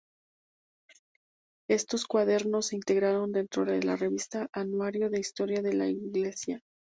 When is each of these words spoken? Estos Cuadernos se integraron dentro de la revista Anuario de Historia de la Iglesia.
Estos 1.69 2.07
Cuadernos 2.07 2.65
se 2.69 2.75
integraron 2.75 3.31
dentro 3.31 3.65
de 3.65 3.83
la 3.83 3.95
revista 3.97 4.49
Anuario 4.51 5.11
de 5.11 5.19
Historia 5.19 5.61
de 5.61 5.73
la 5.73 5.89
Iglesia. 5.89 6.63